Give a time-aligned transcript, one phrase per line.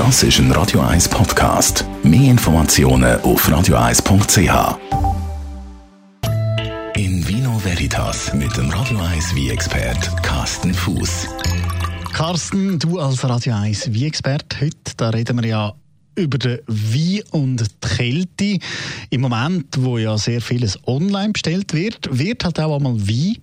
[0.00, 1.84] Das ist ein Radio 1 Podcast.
[2.02, 4.78] Mehr Informationen auf radio1.ch.
[6.96, 11.28] In Vino Veritas mit dem Radio 1 wie expert Carsten Fuß.
[12.14, 15.74] Carsten, du als Radio 1 wie expert heute, da reden wir ja
[16.14, 18.58] über den Wein und die Kälte.
[19.10, 23.36] Im Moment, wo ja sehr vieles online bestellt wird, wird halt auch einmal Wein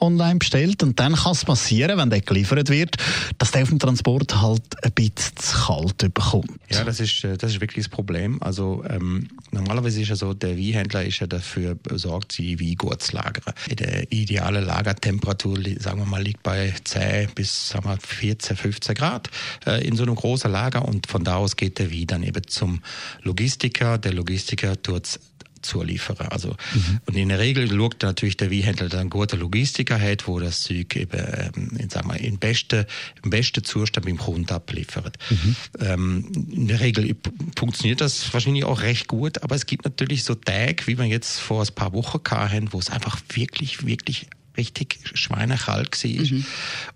[0.00, 2.96] online bestellt und dann kann es passieren, wenn der geliefert wird,
[3.38, 6.50] dass der auf dem Transport halt ein bisschen zu kalt bekommt.
[6.70, 8.42] Ja, das ist, äh, das ist wirklich das Problem.
[8.42, 13.02] Also ähm, normalerweise ist ja so, der Weinhändler ist ja dafür besorgt, die Wein gut
[13.02, 13.54] zu lagern.
[13.70, 19.30] Der ideale Lagertemperatur, sagen wir mal, liegt bei 10 bis sagen wir, 14, 15 Grad
[19.66, 22.46] äh, in so einem großen Lager und von da aus geht der Wein dann eben
[22.46, 22.80] zum
[23.22, 23.98] Logistiker.
[23.98, 25.18] Der Logistiker tut
[25.68, 26.32] zulieferer.
[26.32, 27.00] Also, mhm.
[27.06, 30.96] Und in der Regel schaut natürlich der Weinhändler dann gute Logistiker hat, wo das Zeug
[30.96, 32.86] eben, ähm, in, sagen wir, in beste,
[33.22, 35.16] im besten Zustand beim Kunden abliefert.
[35.30, 35.56] Mhm.
[35.80, 37.14] Ähm, in der Regel
[37.56, 41.38] funktioniert das wahrscheinlich auch recht gut, aber es gibt natürlich so Tage, wie wir jetzt
[41.38, 44.28] vor ein paar Wochen hatten, wo es einfach wirklich, wirklich
[44.58, 46.10] richtig schweinekalt war.
[46.10, 46.44] Mhm.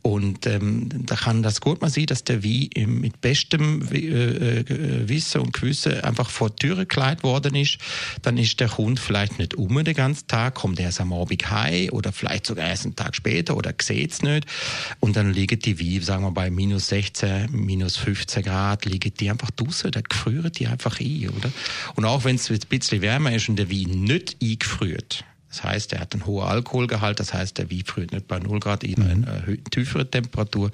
[0.02, 5.08] Und ähm, da kann das gut mal sein, dass der Wein mit bestem äh, äh,
[5.08, 7.78] Wissen und Gewissen einfach vor die Tür gekleidet worden ist.
[8.22, 11.90] Dann ist der Kunde vielleicht nicht um den ganzen Tag, kommt erst am Abend heim
[11.90, 14.46] oder vielleicht sogar erst einen Tag später oder sieht es nicht.
[15.00, 19.30] Und dann liegen die Wein, sagen wir bei minus 16, minus 15 Grad, liegen die
[19.30, 21.50] einfach draußen, da gefrieren die einfach ein, oder?
[21.94, 25.92] Und auch wenn es ein bisschen wärmer ist und der Wein nicht eingefriert, das heißt,
[25.92, 28.96] er hat einen hohen Alkoholgehalt, das heißt, der Wein friert nicht bei 0 Grad, eher
[28.96, 29.62] in einer mhm.
[29.70, 30.70] tieferen Temperatur.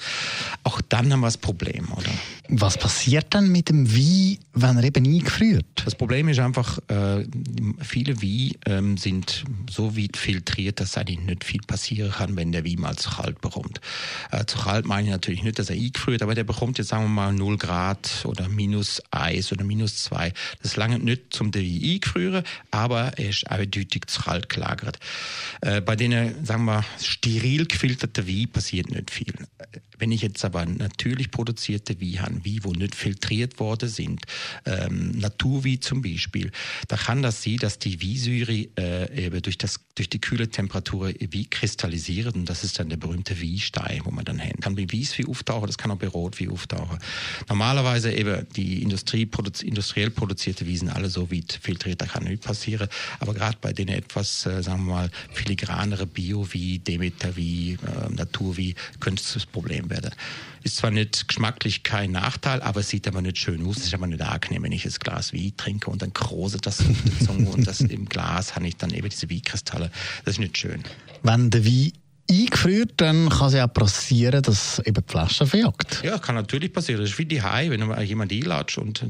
[0.63, 2.11] Auch dann haben wir das Problem, oder?
[2.49, 5.67] Was passiert dann mit dem Wein, wenn er eben eingefriert?
[5.85, 7.27] Das Problem ist einfach, äh,
[7.81, 12.65] viele Wein ähm, sind so weit filtriert, dass eigentlich nicht viel passieren kann, wenn der
[12.65, 13.81] Wein mal zu kalt bekommt.
[14.31, 17.03] Äh, zu kalt meine ich natürlich nicht, dass er eingefriert, aber der bekommt jetzt, sagen
[17.03, 20.33] wir mal, 0 Grad oder minus 1 oder minus 2.
[20.63, 24.99] Das lange nicht zum Wein eingefrieren, aber er ist eindeutig zu kalt klar gelagert.
[25.61, 29.35] Äh, bei denen, sagen wir, steril gefilterten Wein passiert nicht viel.
[29.99, 34.23] Wenn ich jetzt aber natürlich produzierte Wein habe, Wein, wo nicht filtriert worden sind,
[34.65, 36.53] ähm, Naturwein zum Beispiel,
[36.87, 41.13] da kann das sein, dass die Weinsäure äh, eben durch, das, durch die kühle Temperatur
[41.19, 44.77] wie kristallisiert und das ist dann der berühmte Weinstein, wo man dann haben kann.
[44.77, 46.99] Bei Weißwein auftauchen, das kann auch bei Rotwein auftauchen.
[47.49, 52.25] Normalerweise eben die Industrie, produ industriell produzierte Weine sind alle so weit filtriert, da kann
[52.25, 52.89] nichts passieren.
[53.19, 58.13] Aber gerade bei denen etwas, äh, sagen wir mal, filigranere Bio wie Demeter wie äh,
[58.13, 60.11] Natur wie das Problem werden.
[60.63, 63.79] Ist zwar nicht geschmacklich kein Nachteil, aber es sieht aber nicht schön aus.
[63.79, 66.81] Es ist aber nicht angenehm, wenn ich das Glas Wein trinke und dann kroset das
[66.81, 69.91] auf die Zunge und das im Glas habe ich dann eben diese Weinkristalle.
[70.25, 70.83] Das ist nicht schön.
[71.23, 71.93] Wenn der Wein
[72.31, 76.03] eingefriert, dann kann es ja auch passieren, dass eben die Flasche verjagt.
[76.05, 77.01] Ja, kann natürlich passieren.
[77.01, 79.03] Das ist wie die Hai, wenn man jemand einlatscht und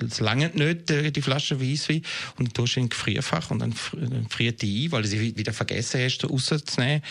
[0.00, 2.02] es lange nicht äh, die Flasche Weisswein
[2.38, 3.72] und du tust in Gefrierfach und dann
[4.28, 7.02] friert die ein, weil du sie wieder vergessen hast, rauszunehmen.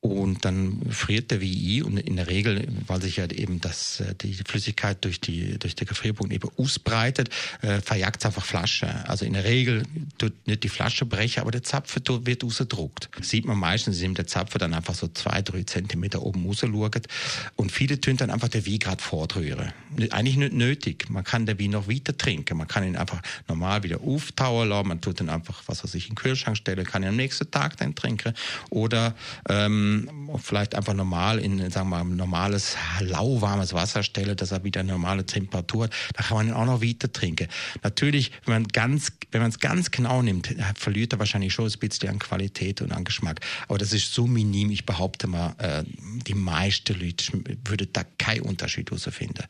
[0.00, 4.00] Und dann friert der Wein ein und in der Regel, weil sich ja eben das,
[4.00, 7.30] äh, die Flüssigkeit durch, die, durch den Gefrierpunkt eben ausbreitet,
[7.62, 9.08] äh, verjagt es einfach Flasche.
[9.08, 9.84] Also in der Regel
[10.18, 13.08] tut nicht die Flasche brechen, aber der Zapfen wird rausgedruckt.
[13.16, 16.60] Das sieht man meistens, indem der Zapfen dann einfach so zwei, drei Zentimeter oben raus
[16.60, 16.90] schauen.
[17.56, 19.72] Und viele tun dann einfach den Wein gerade vordrühren.
[20.10, 21.08] Eigentlich nicht nötig.
[21.10, 22.58] Man kann den Wein noch weiter trinken.
[22.58, 24.88] Man kann ihn einfach normal wieder auftauen lassen.
[24.88, 27.50] Man tut ihn einfach, was weiß ich, in den Kühlschrank stellen, kann ihn am nächsten
[27.50, 28.34] Tag dann trinken.
[28.70, 29.14] Oder
[29.48, 30.10] ähm,
[30.42, 34.92] vielleicht einfach normal in, sagen wir mal, normales, lauwarmes Wasser stellen, dass er wieder eine
[34.92, 35.92] normale Temperatur hat.
[36.14, 37.48] Da kann man ihn auch noch weiter trinken.
[37.82, 41.78] Natürlich, wenn man ganz, wenn man es ganz genau nimmt, verliert er wahrscheinlich schon ein
[41.78, 43.40] bisschen an Qualität und an Geschmack.
[43.68, 45.84] Aber das ist so minim ihm, ich behaupte mal, äh,
[46.26, 47.24] die meisten Leute
[47.64, 49.44] würden da keinen Unterschied herausfinden.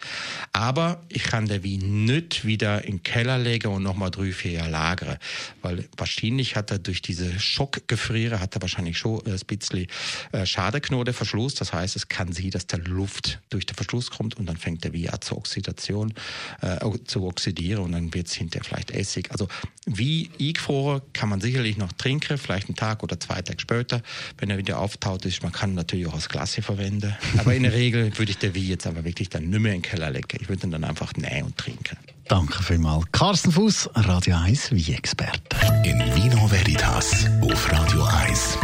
[0.52, 4.52] Aber ich kann den Wein nicht wieder in den Keller legen und nochmal drei, vier
[4.52, 5.18] Jahre lagern.
[5.62, 9.86] Weil wahrscheinlich hat er durch diese Schockgefriere, hat er wahrscheinlich schon ein bisschen
[10.32, 11.54] äh, Schadeknotenverschluss.
[11.54, 14.84] Das heißt, es kann sein, dass der Luft durch den Verschluss kommt und dann fängt
[14.84, 16.14] der Wein an zur Oxidation,
[16.60, 19.30] äh, zu oxidieren und dann wird es hinterher vielleicht Essig.
[19.30, 19.48] Also
[19.86, 24.02] wie eingefroren kann man sicherlich noch trinken, vielleicht einen Tag oder zwei Tage später,
[24.38, 25.42] wenn er wieder auftritt auftaut ist.
[25.42, 27.14] Man kann natürlich auch aus Klasse verwenden.
[27.38, 29.82] Aber in der Regel würde ich den Wein jetzt aber wirklich dann nicht mehr in
[29.82, 30.38] den Keller legen.
[30.40, 31.96] Ich würde ihn dann einfach nähen und trinken.
[32.28, 33.04] Danke vielmals.
[33.12, 35.40] Carsten Fuß, Radio 1 Wein-Experte.
[35.84, 38.58] In Vino Veritas auf Radio 1.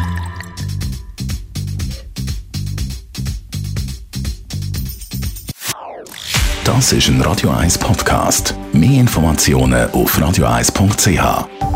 [6.64, 8.54] Das ist ein Radio 1 Podcast.
[8.72, 11.69] Mehr Informationen auf radio1.ch.